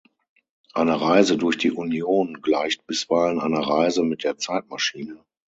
[0.73, 5.23] Eine Reise durch die Union gleicht bisweilen einer Reise mit der Zeitmaschine.